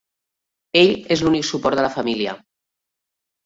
[0.81, 2.37] Ell és l'únic suport de la família.